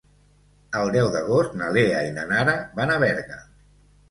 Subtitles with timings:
[0.79, 3.39] El deu d'agost na Lea i na Nara van a Berga.